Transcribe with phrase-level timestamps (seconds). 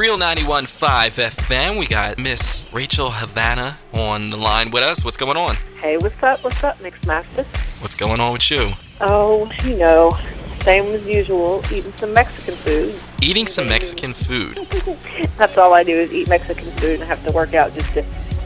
[0.00, 1.78] Real 91.5 FM.
[1.78, 5.04] We got Miss Rachel Havanna on the line with us.
[5.04, 5.56] What's going on?
[5.78, 6.42] Hey, what's up?
[6.42, 7.44] What's up, Mix Masta?
[7.80, 8.70] What's going on with you?
[9.02, 10.16] Oh, you know,
[10.60, 12.98] same as usual, eating some Mexican food.
[13.20, 14.56] Eating some Mexican food.
[15.36, 18.02] That's all I do is eat Mexican food and have to work out just to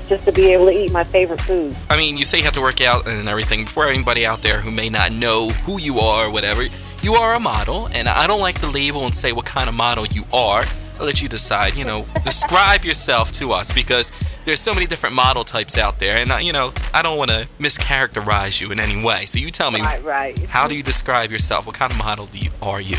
[0.08, 1.76] just to be able to eat my favorite food.
[1.88, 3.62] I mean, you say you have to work out and everything.
[3.62, 6.64] Before anybody out there who may not know who you are or whatever,
[7.00, 9.76] you are a model, and I don't like to label and say what kind of
[9.76, 10.64] model you are.
[10.98, 11.74] I'll let you decide.
[11.74, 14.12] You know, describe yourself to us because
[14.44, 17.30] there's so many different model types out there, and uh, you know, I don't want
[17.30, 19.26] to mischaracterize you in any way.
[19.26, 20.38] So you tell me, Right, right.
[20.46, 21.66] how do you describe yourself?
[21.66, 22.96] What kind of model do you, are you?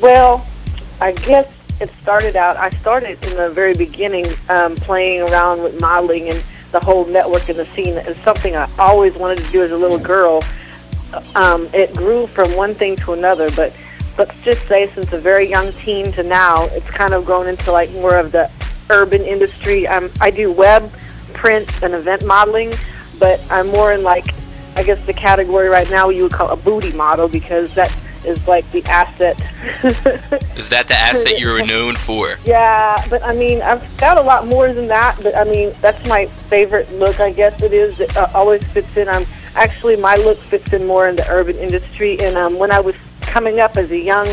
[0.00, 0.46] Well,
[1.00, 1.48] I guess
[1.80, 2.56] it started out.
[2.56, 7.48] I started in the very beginning um, playing around with modeling and the whole network
[7.48, 7.96] and the scene.
[7.96, 10.42] It's something I always wanted to do as a little girl.
[11.36, 13.72] Um, it grew from one thing to another, but
[14.18, 17.72] let's just say since a very young teen to now, it's kind of grown into
[17.72, 18.50] like more of the
[18.90, 19.86] urban industry.
[19.86, 20.92] Um, I do web,
[21.32, 22.74] print, and event modeling,
[23.18, 24.26] but I'm more in like
[24.76, 27.94] I guess the category right now you would call a booty model because that
[28.24, 29.38] is like the asset.
[30.56, 32.36] Is that the asset you're known for?
[32.44, 35.18] Yeah, but I mean, I've got a lot more than that.
[35.22, 37.20] But I mean, that's my favorite look.
[37.20, 38.00] I guess it is.
[38.00, 39.08] It uh, always fits in.
[39.08, 42.18] I'm actually my look fits in more in the urban industry.
[42.20, 42.96] And um, when I was
[43.34, 44.28] coming up as a young,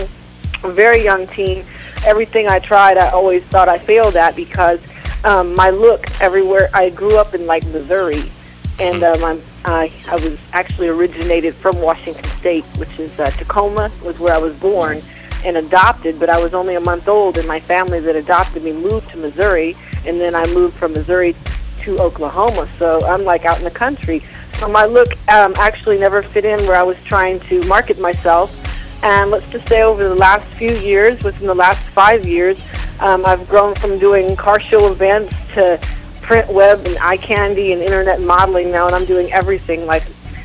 [0.63, 1.66] very young teen,
[2.05, 4.80] everything I tried, I always thought I failed at because
[5.23, 6.69] um, my look everywhere.
[6.71, 8.31] I grew up in like Missouri,
[8.77, 13.91] and um, I'm, I I was actually originated from Washington State, which is uh, Tacoma,
[14.03, 15.02] was where I was born
[15.43, 16.19] and adopted.
[16.19, 19.17] But I was only a month old, and my family that adopted me moved to
[19.17, 21.36] Missouri, and then I moved from Missouri
[21.80, 22.69] to Oklahoma.
[22.77, 24.23] So I'm like out in the country.
[24.59, 28.55] So my look um, actually never fit in where I was trying to market myself.
[29.03, 32.59] And let's just say over the last few years, within the last five years,
[32.99, 35.80] um, I've grown from doing car show events to
[36.21, 40.03] print web and eye candy and internet modeling now, and I'm doing everything like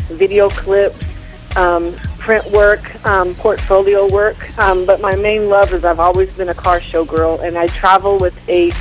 [0.08, 0.98] video clips,
[1.56, 4.58] um, print work, um, portfolio work.
[4.58, 7.66] Um, but my main love is I've always been a car show girl, and I
[7.66, 8.72] travel with a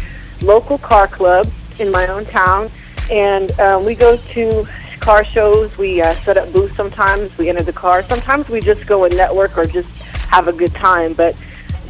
[0.41, 2.71] local car club in my own town,
[3.11, 4.67] and um, we go to
[5.05, 5.77] car shows.
[5.77, 7.37] We uh, set up booths sometimes.
[7.37, 8.01] We enter the car.
[8.09, 9.87] Sometimes we just go and network or just
[10.31, 11.13] have a good time.
[11.13, 11.35] But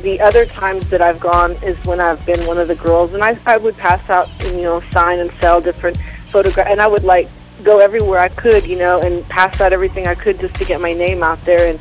[0.01, 3.23] the other times that I've gone is when I've been one of the girls, and
[3.23, 5.97] I, I would pass out, and, you know, sign and sell different
[6.29, 7.29] photographs, and I would like
[7.63, 10.81] go everywhere I could, you know, and pass out everything I could just to get
[10.81, 11.69] my name out there.
[11.69, 11.79] And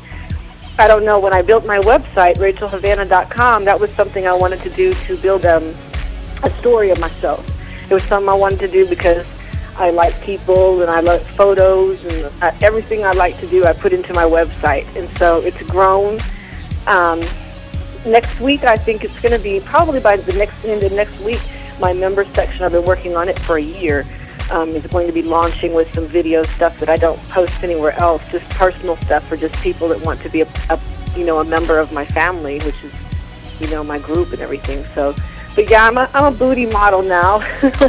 [0.79, 4.69] I don't know when I built my website, RachelHavanna.com, that was something I wanted to
[4.69, 5.75] do to build um,
[6.43, 7.45] a story of myself.
[7.89, 9.27] It was something I wanted to do because
[9.77, 12.31] I like people and I like photos and
[12.63, 14.87] everything I like to do I put into my website.
[14.95, 16.19] And so it's grown.
[16.87, 17.21] Um,
[18.05, 21.19] next week I think it's going to be probably by the next end of next
[21.21, 21.41] week.
[21.79, 24.05] My member section I've been working on it for a year.
[24.51, 27.93] Um, is going to be launching with some video stuff that I don't post anywhere
[27.93, 30.79] else, just personal stuff for just people that want to be a, a
[31.17, 32.93] you know a member of my family, which is
[33.59, 34.85] you know my group and everything.
[34.93, 35.15] So,
[35.55, 37.39] but yeah, I'm a, I'm a booty model now.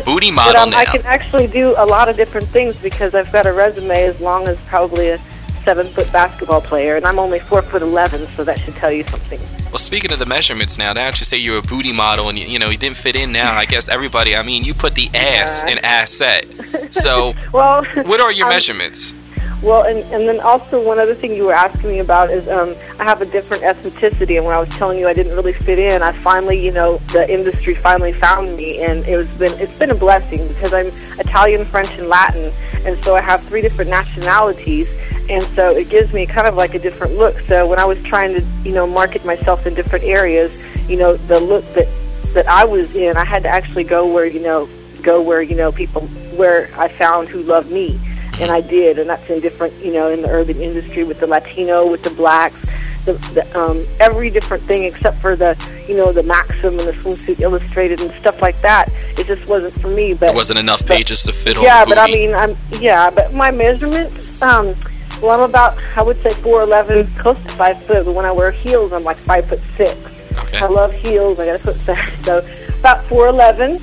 [0.05, 0.79] Booty but model um, now.
[0.79, 4.21] I can actually do a lot of different things because I've got a resume as
[4.21, 5.19] long as probably a
[5.65, 9.05] seven foot basketball player, and I'm only four foot eleven, so that should tell you
[9.09, 9.41] something.
[9.71, 12.39] Well, speaking of the measurements now, now that you say you're a booty model and
[12.39, 14.37] you, you know you didn't fit in now, I guess everybody.
[14.37, 15.73] I mean, you put the ass Yeah.
[15.73, 16.47] in asset.
[16.95, 19.15] So, Well, what are your um, measurements?
[19.63, 22.75] Well, and, and then also one other thing you were asking me about is um,
[23.01, 25.79] I have a different ethnicity, and when I was telling you I didn't really fit
[25.79, 29.77] in, I finally, you know, the industry finally found me, and it was been it's
[29.79, 32.53] been a blessing because I'm Italian, French, and Latin,
[32.85, 34.89] and so I have three different nationalities,
[35.31, 37.41] and so it gives me kind of like a different look.
[37.49, 41.17] So when I was trying to, you know, market myself in different areas, you know,
[41.17, 41.89] the look that
[42.35, 44.69] that I was in, I had to actually go where, you know,
[45.01, 46.03] go where you know people
[46.37, 47.99] where I found who loved me
[48.41, 51.27] and I did, and that's in different, you know, in the urban industry with the
[51.27, 52.65] Latino, with the blacks,
[53.05, 55.57] the, the um, every different thing except for the,
[55.89, 58.91] you know, the Maxim and the Swimsuit Illustrated and stuff like that.
[59.19, 60.13] It just wasn't for me.
[60.13, 63.33] But There wasn't enough but- pages to fit yeah, but I mean, I'm yeah, but
[63.33, 64.75] my measurements, um,
[65.23, 68.05] well, I'm about I would say four eleven, close to five foot.
[68.05, 69.97] But when I wear heels, I'm like five foot six.
[70.39, 70.59] Okay.
[70.59, 71.41] I love heels.
[71.41, 72.13] I got to put that.
[72.25, 72.47] So
[72.81, 73.75] about four eleven,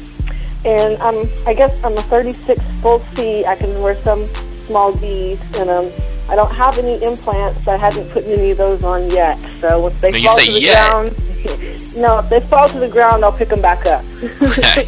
[0.65, 3.44] and I'm I guess I'm a 36 full C.
[3.45, 4.27] I can wear some
[4.65, 5.92] small D's, and um,
[6.30, 7.68] I don't have any implants.
[7.68, 9.42] I haven't put any of those on yet.
[9.42, 10.89] So if they Now fall to the yet.
[10.89, 14.04] ground, no, if they fall to the ground, I'll pick them back up.
[14.42, 14.88] Okay.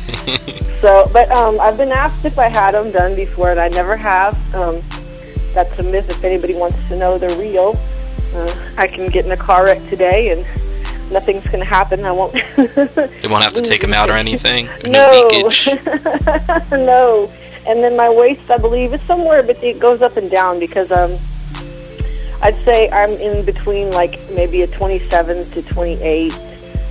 [0.86, 3.96] So, but um, I've been asked if I had them done before, and I never
[3.96, 4.36] have.
[4.54, 4.84] Um,
[5.52, 6.10] that's a myth.
[6.12, 7.76] If anybody wants to know, they're real.
[8.36, 10.42] Uh, I can get in a car wreck today and
[11.12, 12.04] nothing's going to happen.
[12.04, 12.34] I won't.
[12.34, 14.68] they won't have to take them out or anything.
[14.86, 15.70] No, leakage
[16.72, 17.32] no.
[17.68, 20.92] And then my waist, I believe, is somewhere, but it goes up and down because
[20.92, 21.12] um,
[22.42, 26.40] I'd say I'm in between like maybe a 27 to 28.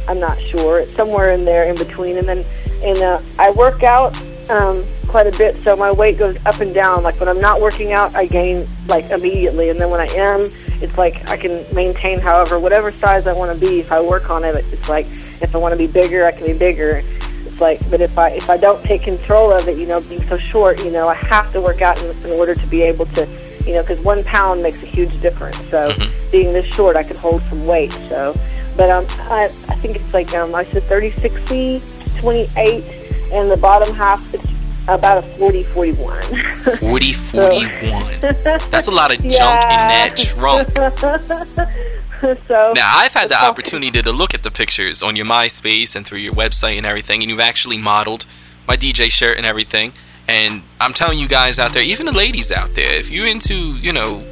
[0.09, 0.81] I'm not sure.
[0.81, 2.19] It's somewhere in there in between.
[2.19, 2.45] And then,
[2.83, 6.75] and uh, I work out um, quite a bit, so my weight goes up and
[6.75, 7.03] down.
[7.03, 10.41] Like when I'm not working out, I gain like immediately, and then when I am,
[10.83, 13.81] it's like I can maintain, however, whatever size I want to be.
[13.81, 16.47] If I work on it, it's like if I want to be bigger, I can
[16.47, 17.03] be bigger.
[17.55, 20.27] It's like, but if I if I don't take control of it, you know, being
[20.27, 23.07] so short, you know, I have to work out in, in order to be able
[23.15, 23.29] to,
[23.65, 25.59] you know, because one pound makes a huge difference.
[25.71, 26.31] So mm-hmm.
[26.33, 27.93] being this short, I can hold some weight.
[28.09, 28.37] So,
[28.77, 31.79] but um, I I think it's like um, I said 30, 60,
[32.19, 34.49] 28, and the bottom half it's
[34.89, 36.23] about a 40 41.
[36.81, 38.21] 40 41.
[38.21, 40.75] That's a lot of junk in that trunk.
[42.49, 46.07] so now I've had the opportunity to look at the pictures on your MySpace and
[46.07, 48.27] through your website and everything, and you've actually modeled
[48.67, 49.93] my DJ shirt and everything.
[50.29, 53.55] And I'm telling you guys out there, even the ladies out there, if you're into
[53.55, 54.25] you know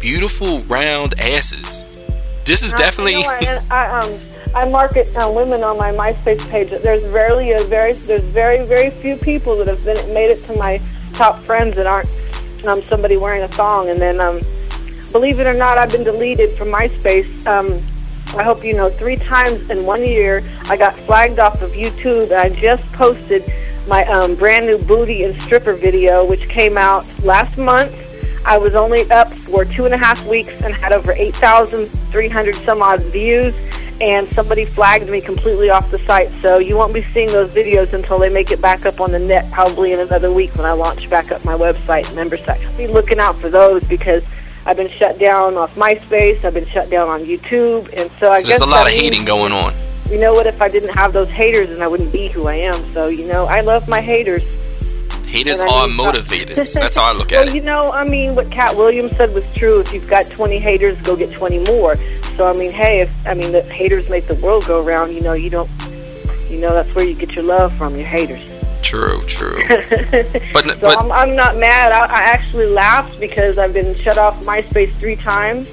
[0.00, 1.84] beautiful round asses,
[2.44, 3.14] this is definitely.
[3.14, 4.20] You know, I, I, um,
[4.54, 6.70] I market uh, women on my MySpace page.
[6.70, 10.56] There's rarely a very there's very very few people that have been made it to
[10.58, 10.80] my
[11.12, 12.08] top friends that aren't
[12.66, 13.88] um, somebody wearing a thong.
[13.88, 14.40] And then, um,
[15.12, 17.46] believe it or not, I've been deleted from MySpace.
[17.46, 17.82] Um,
[18.36, 20.42] I hope you know three times in one year.
[20.68, 22.32] I got flagged off of YouTube.
[22.32, 23.44] I just posted
[23.86, 27.94] my um, brand new booty and stripper video, which came out last month.
[28.44, 32.82] I was only up for two and a half weeks and had over 8,300 some
[32.82, 33.54] odd views
[34.00, 36.30] and somebody flagged me completely off the site.
[36.40, 39.18] So you won't be seeing those videos until they make it back up on the
[39.18, 42.64] net, probably in another week when I launch back up my website member site.
[42.76, 44.22] Be looking out for those because
[44.66, 46.44] I've been shut down off MySpace.
[46.44, 48.92] I've been shut down on YouTube, and so I so guess there's a lot of
[48.92, 49.72] hating going on.
[50.10, 50.46] You know what?
[50.48, 52.92] If I didn't have those haters, then I wouldn't be who I am.
[52.92, 54.42] So you know, I love my haters.
[55.24, 56.56] Haters are motivated.
[56.56, 57.54] That's how I look at well, it.
[57.54, 59.80] You know, I mean, what Katt Williams said was true.
[59.80, 61.96] If you've got 20 haters, go get 20 more.
[62.36, 65.22] So I mean, hey, if I mean the haters make the world go round, you
[65.22, 65.70] know, you don't,
[66.50, 68.55] you know, that's where you get your love from, your haters.
[68.86, 69.62] True, true.
[70.52, 71.92] but so but, I'm, I'm not mad.
[71.92, 75.66] I, I actually laughed because I've been shut off MySpace three times,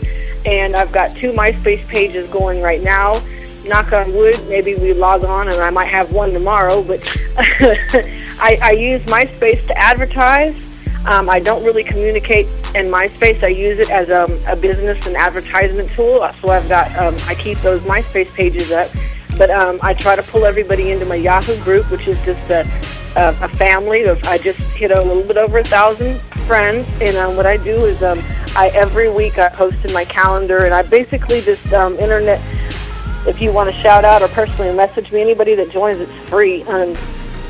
[0.45, 3.21] and I've got two MySpace pages going right now.
[3.65, 6.83] Knock on wood, maybe we log on and I might have one tomorrow.
[6.83, 7.00] But
[7.38, 10.74] I, I use MySpace to advertise
[11.06, 12.45] um, I don't really communicate
[12.75, 13.44] in MySpace.
[13.44, 16.27] I use it as um, a business and advertisement tool.
[16.42, 18.89] So I've got um, I keep those MySpace pages up,
[19.38, 22.63] but um, I try to pull everybody into my Yahoo group, which is just a
[23.15, 27.36] a, family of I just hit a little bit over a thousand friends, and um,
[27.36, 28.19] what I do is um,
[28.56, 32.42] I every week I post in my calendar, and I basically just um, internet.
[33.25, 36.63] If you want to shout out or personally message me, anybody that joins, it's free.
[36.63, 36.98] Um,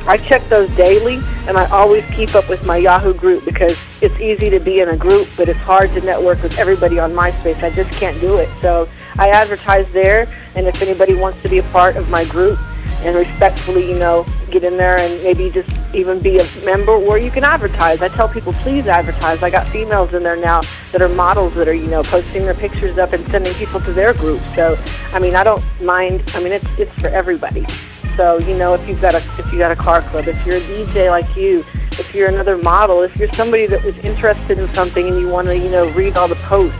[0.05, 1.15] I check those daily,
[1.47, 4.89] and I always keep up with my Yahoo group because it's easy to be in
[4.89, 7.63] a group, but it's hard to network with everybody on MySpace.
[7.63, 8.49] I just can't do it.
[8.61, 8.87] So
[9.17, 12.59] I advertise there, and if anybody wants to be a part of my group
[13.03, 17.17] and respectfully, you know, get in there and maybe just even be a member, or
[17.17, 18.01] you can advertise.
[18.01, 19.43] I tell people, please advertise.
[19.43, 20.61] I got females in there now
[20.91, 23.93] that are models that are, you know, posting their pictures up and sending people to
[23.93, 24.41] their group.
[24.55, 24.77] So,
[25.11, 26.23] I mean, I don't mind.
[26.33, 27.65] I mean, it's it's for everybody.
[28.15, 30.57] So you know, if you've got a if you got a car club, if you're
[30.57, 34.71] a DJ like you, if you're another model, if you're somebody that was interested in
[34.75, 36.77] something and you want to you know read all the posts,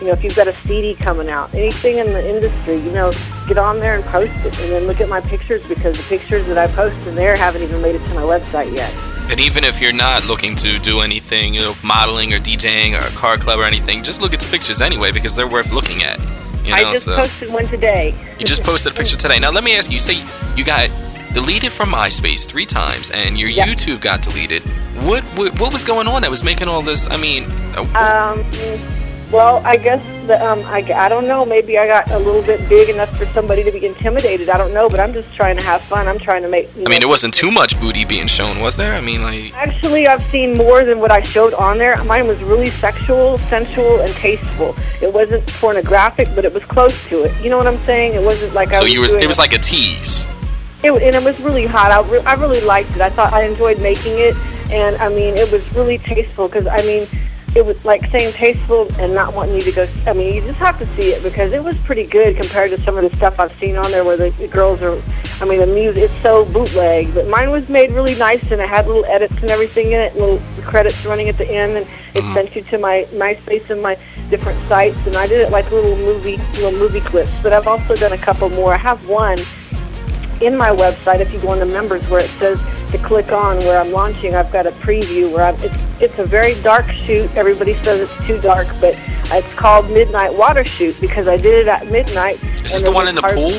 [0.00, 3.12] you know, if you've got a CD coming out, anything in the industry, you know,
[3.46, 6.46] get on there and post it, and then look at my pictures because the pictures
[6.46, 8.92] that I post in there haven't even made it to my website yet.
[9.30, 13.06] And even if you're not looking to do anything, you know, modeling or DJing or
[13.06, 16.02] a car club or anything, just look at the pictures anyway because they're worth looking
[16.04, 16.20] at.
[16.64, 17.16] You know, I just so.
[17.16, 18.14] posted one today.
[18.38, 19.38] you just posted a picture today.
[19.38, 19.94] Now let me ask you.
[19.94, 20.24] You say
[20.56, 20.90] you got
[21.32, 23.68] deleted from MySpace three times, and your yep.
[23.68, 24.62] YouTube got deleted.
[25.04, 27.08] What, what, what was going on that was making all this?
[27.10, 27.44] I mean,
[27.76, 28.42] uh, um,
[29.32, 31.44] well, I guess the, um, I, I don't know.
[31.44, 34.48] Maybe I got a little bit big enough for somebody to be intimidated.
[34.48, 36.06] I don't know, but I'm just trying to have fun.
[36.06, 36.70] I'm trying to make.
[36.76, 38.94] I mean, it wasn't too much booty being shown, was there?
[38.94, 39.52] I mean, like.
[39.54, 42.02] Actually, I've seen more than what I showed on there.
[42.04, 44.76] Mine was really sexual, sensual, and tasteful.
[45.02, 47.42] It wasn't pornographic, but it was close to it.
[47.42, 48.14] You know what I'm saying?
[48.14, 48.76] It wasn't like I.
[48.76, 49.18] So was you were.
[49.18, 50.26] It was like a tease.
[50.84, 51.90] It, and it was really hot.
[51.90, 53.00] I, re- I really liked it.
[53.00, 54.36] I thought I enjoyed making it,
[54.70, 57.08] and I mean, it was really tasteful because I mean
[57.56, 59.88] it was like saying tasteful and not wanting you to go.
[60.06, 62.82] I mean, you just have to see it because it was pretty good compared to
[62.84, 65.00] some of the stuff I've seen on there where the, the girls are.
[65.40, 68.68] I mean, the music it's so bootleg, but mine was made really nice and it
[68.68, 71.86] had little edits and everything in it, and little credits running at the end, and
[72.14, 72.34] it Mhm.
[72.34, 73.96] sent you to my MySpace and my
[74.28, 77.32] different sites, and I did it like little movie little movie clips.
[77.42, 78.74] But I've also done a couple more.
[78.74, 79.38] I have one
[80.42, 81.20] in my website.
[81.20, 82.58] If you go on the members where it says
[82.92, 86.26] to click on where I'm launching, I've got a preview where I'm, it's it's a
[86.26, 87.30] very dark shoot.
[87.34, 88.94] Everybody says it's too dark, but
[89.32, 92.42] it's called Midnight Water Shoot because I did it at midnight.
[92.64, 93.52] Is this the one in the pool?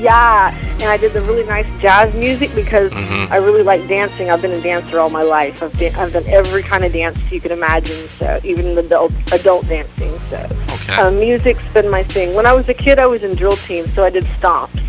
[0.00, 3.30] yeah, and I did the really nice jazz music because Mhm.
[3.30, 4.30] I really like dancing.
[4.30, 5.62] I've been a dancer all my life.
[5.62, 9.12] I've, da- I've done every kind of dance you can imagine, so even the adult
[9.32, 10.12] adult dancing.
[10.28, 10.94] So Okay.
[11.00, 12.34] um, music's been my thing.
[12.34, 14.80] When I was a kid, I was in drill team, so I did stomps.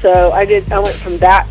[0.00, 0.72] So I did.
[0.72, 1.46] I went from that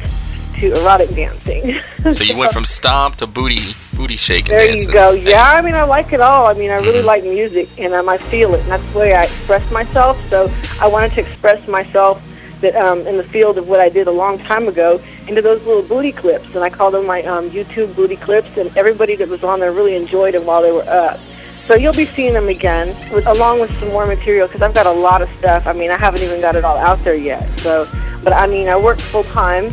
[0.59, 1.79] to erotic dancing.
[2.11, 4.89] so you went from stomp to booty booty shaking There dancing.
[4.89, 5.11] you go.
[5.11, 6.45] Yeah, I mean, I like it all.
[6.47, 7.05] I mean, I really Mhm.
[7.05, 10.17] like music, and um, I feel it, and that's the way I express myself.
[10.29, 12.21] So I wanted to express myself
[12.61, 15.61] that um, in the field of what I did a long time ago into those
[15.63, 18.55] little booty clips, and I call them my um, YouTube booty clips.
[18.57, 21.19] And everybody that was on there really enjoyed them while they were up.
[21.67, 24.85] So you'll be seeing them again, with, along with some more material, because I've got
[24.85, 25.67] a lot of stuff.
[25.67, 27.45] I mean, I haven't even got it all out there yet.
[27.59, 27.87] So,
[28.23, 29.69] but I mean, I work full time,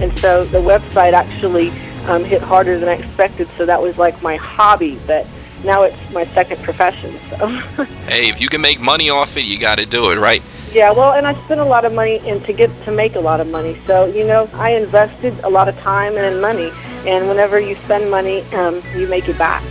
[0.00, 1.70] and so the website actually
[2.06, 3.48] um, hit harder than I expected.
[3.56, 5.26] So that was like my hobby, but
[5.64, 7.18] now it's my second profession.
[7.30, 7.48] So
[8.06, 10.42] Hey, if you can make money off it, you got to do it, right?
[10.72, 13.20] yeah, well, and I spent a lot of money and to get to make a
[13.20, 13.78] lot of money.
[13.86, 16.72] So you know, I invested a lot of time and money,
[17.06, 19.62] and whenever you spend money, um, you make it back.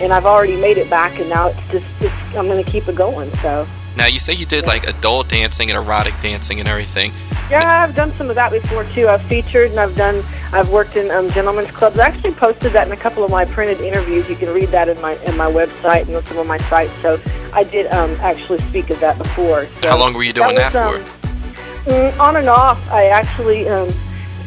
[0.00, 2.88] And I've already made it back, and now it's just it's, I'm going to keep
[2.88, 3.32] it going.
[3.36, 3.66] So.
[3.96, 7.12] Now you say you did like adult dancing and erotic dancing and everything.
[7.50, 9.08] Yeah, I've done some of that before too.
[9.08, 10.24] I've featured and I've done.
[10.52, 11.98] I've worked in um, gentlemen's clubs.
[11.98, 14.28] I actually posted that in a couple of my printed interviews.
[14.28, 16.92] You can read that in my in my website and on some of my sites.
[17.02, 17.20] So
[17.52, 19.66] I did um, actually speak of that before.
[19.82, 21.92] So How long were you doing that, was, for?
[21.92, 22.80] um, mm, on and off.
[22.90, 23.68] I actually.
[23.68, 23.88] Um,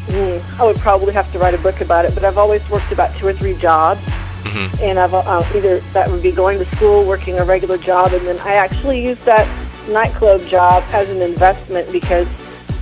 [0.06, 2.92] mm, I would probably have to write a book about it, but I've always worked
[2.92, 4.00] about two or three jobs
[4.44, 8.12] hmm and I've uh, either that would be going to school, working a regular job,
[8.12, 9.48] and then I actually used that
[9.88, 12.28] nightclub job as an investment because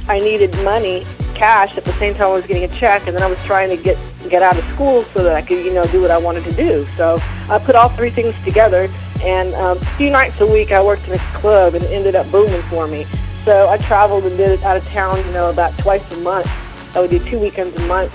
[0.08, 3.22] I needed money, cash at the same time I was getting a check, and then
[3.22, 3.96] I was trying to get
[4.28, 6.52] get out of school so that I could you know do what I wanted to
[6.52, 6.86] do.
[6.96, 8.90] So I put all three things together,
[9.22, 12.16] and um, a few nights a week I worked in a club, and it ended
[12.16, 13.06] up booming for me.
[13.44, 16.48] So I traveled and did it out of town, you know, about twice a month.
[16.94, 18.12] I would do two weekends a month,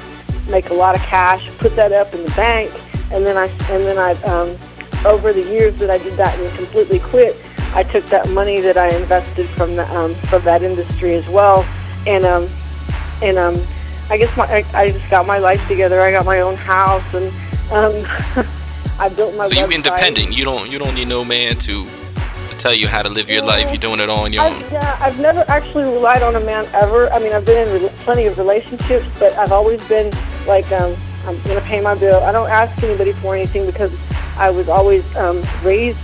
[0.48, 2.72] make a lot of cash, put that up in the bank,
[3.12, 4.58] and then I and then I um,
[5.06, 7.36] over the years that I did that and completely quit,
[7.74, 11.66] I took that money that I invested from the um, from that industry as well,
[12.06, 12.50] and um,
[13.22, 13.68] and um,
[14.10, 16.02] I guess my I, I just got my life together.
[16.02, 17.28] I got my own house and
[17.72, 18.06] um,
[19.00, 19.46] I built my.
[19.48, 20.36] So you independent.
[20.36, 21.86] You don't you don't need no man to
[22.50, 23.70] to tell you how to live your life.
[23.70, 24.54] You're doing it all on your own.
[24.54, 27.12] I've, yeah, I've never actually relied on a man ever.
[27.12, 30.12] I mean, I've been in re- plenty of relationships, but I've always been
[30.46, 30.96] like, um,
[31.28, 32.24] I'm going to pay my bill.
[32.24, 33.92] I don't ask anybody for anything because
[34.38, 36.00] I was always um, raised.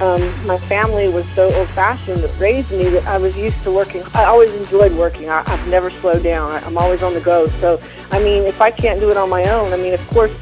[0.00, 4.04] Um, my family was so old-fashioned that raised me that I was used to working.
[4.14, 5.28] I always enjoyed working.
[5.28, 6.52] I, I've never slowed down.
[6.52, 7.46] I, I'm always on the go.
[7.46, 7.80] So,
[8.12, 10.32] I mean, if I can't do it on my own, I mean, of course,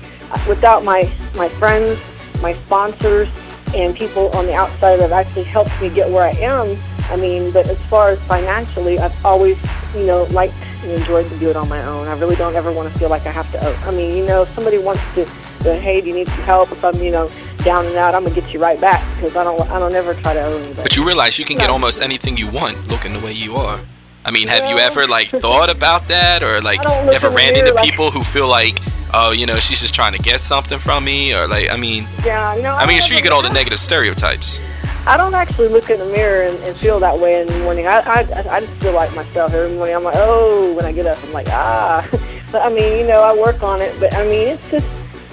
[0.49, 1.99] without my my friends,
[2.43, 3.29] my sponsors,
[3.75, 6.77] and people on the outside that actually helped me get where I am.
[7.11, 9.57] I mean, but as far as financially, I've always,
[9.95, 10.55] you know, liked
[10.85, 12.07] enjoyed to do it on my own.
[12.09, 13.63] I really don't ever want to feel like I have to.
[13.87, 15.27] I mean, you know, if somebody wants to,
[15.61, 16.71] say, hey, do you need some help?
[16.71, 19.45] If I'm, you know, down and out, I'm gonna get you right back because I
[19.45, 20.83] don't, I don't ever try to owe anybody.
[20.83, 23.81] But you realize you can get almost anything you want looking the way you are.
[24.25, 27.67] I mean, have you ever like thought about that, or like I ever ran mirror
[27.67, 28.79] into like- people who feel like,
[29.15, 32.07] oh, you know, she's just trying to get something from me, or like, I mean,
[32.25, 32.75] yeah, no.
[32.75, 34.61] I mean, sure you get all the negative stereotypes.
[35.07, 37.87] I don't actually look in the mirror and, and feel that way in the morning.
[37.87, 39.95] I, I I just feel like myself every morning.
[39.95, 42.09] I'm like, oh, when I get up, I'm like, ah.
[42.53, 43.99] But I mean, you know, I work on it.
[43.99, 44.87] But I mean, it's just,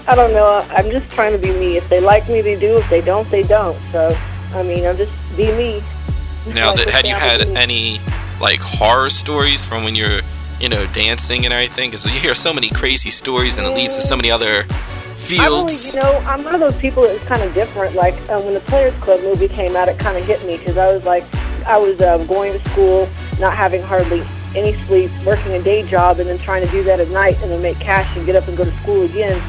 [0.07, 0.65] I don't know.
[0.71, 1.77] I'm just trying to be me.
[1.77, 2.77] If they like me, they do.
[2.77, 3.77] If they don't, they don't.
[3.91, 4.17] So
[4.53, 5.83] I mean, I'm just be me.
[6.47, 7.99] Now, Like that, had you had any
[8.39, 10.21] like horror stories from when you're,
[10.59, 11.89] you know, dancing and everything?
[11.89, 14.65] Because you hear so many crazy stories, and it leads to so many other
[15.29, 15.93] I really, fields.
[15.93, 17.95] you know, I'm one of those people that's kind of different.
[17.95, 20.77] Like uh, when the Players Club movie came out, it kind of hit me because
[20.77, 21.23] I was like,
[21.65, 24.25] I was um, going to school, not having hardly
[24.55, 27.51] any sleep, working a day job, and then trying to do that at night and
[27.51, 29.41] then make cash and get up and go to school again.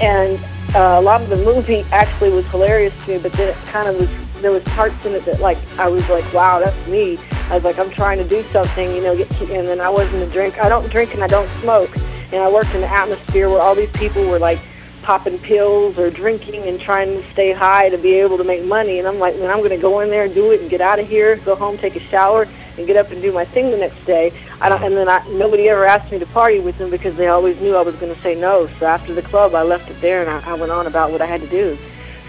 [0.00, 0.38] And
[0.74, 3.88] uh, a lot of the movie actually was hilarious to me, but then it kind
[3.88, 4.10] of was.
[4.40, 7.18] There was parts in it that like I was like, wow, that's me.
[7.50, 10.22] I was like, I'm trying to do something, you know, get and then I wasn't
[10.22, 10.58] a drink.
[10.58, 11.94] I don't drink and I don't smoke.
[12.32, 14.58] And I worked in an atmosphere where all these people were like
[15.02, 18.98] popping pills or drinking and trying to stay high to be able to make money.
[18.98, 20.80] And I'm like, man, I'm going to go in there and do it and get
[20.80, 23.70] out of here, go home, take a shower, and get up and do my thing
[23.70, 24.32] the next day.
[24.60, 27.28] I don't, and then I, nobody ever asked me to party with them because they
[27.28, 28.68] always knew I was going to say no.
[28.78, 31.20] So after the club, I left it there and I, I went on about what
[31.20, 31.78] I had to do.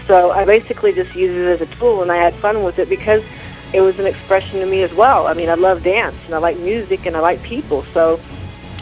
[0.06, 2.88] So I basically just used it as a tool, and I had fun with it
[2.88, 3.24] because
[3.72, 5.26] it was an expression to me as well.
[5.26, 7.84] I mean, I love dance, and I like music, and I like people.
[7.94, 8.20] So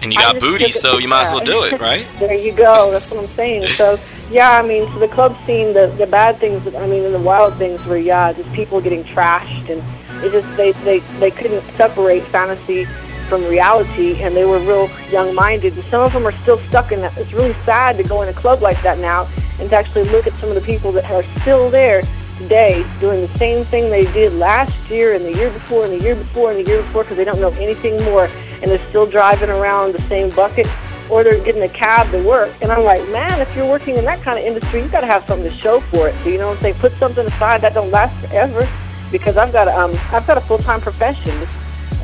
[0.03, 2.07] and you got booty, so you might as well do it, right?
[2.19, 2.91] there you go.
[2.91, 3.65] That's what I'm saying.
[3.75, 3.99] So
[4.31, 7.21] yeah, I mean, so the club scene, the the bad things, I mean, and the
[7.21, 9.83] wild things were yeah, just people getting trashed, and
[10.25, 12.87] it just they they they couldn't separate fantasy
[13.29, 15.75] from reality, and they were real young-minded.
[15.75, 17.17] And some of them are still stuck in that.
[17.17, 19.29] It's really sad to go in a club like that now
[19.61, 22.03] and to actually look at some of the people that are still there
[22.39, 26.03] today doing the same thing they did last year and the year before and the
[26.03, 28.29] year before and the year before because they don't know anything more
[28.63, 30.67] and they're still driving around the same bucket
[31.11, 32.53] or they're getting a cab to work.
[32.63, 35.07] And I'm like, man, if you're working in that kind of industry, you've got to
[35.07, 36.15] have something to show for it.
[36.23, 36.75] So you know what I'm saying?
[36.77, 38.69] Put something aside that don't last forever
[39.11, 41.37] because I've got um, I've got a full-time profession.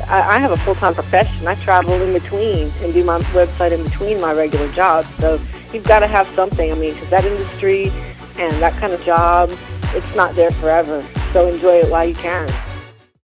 [0.07, 1.47] I, I have a full-time profession.
[1.47, 5.07] I travel in between and do my website in between my regular jobs.
[5.19, 5.39] So
[5.73, 6.71] you've got to have something.
[6.71, 7.91] I mean, because that industry
[8.37, 9.51] and that kind of job,
[9.93, 11.05] it's not there forever.
[11.31, 12.47] So enjoy it while you can.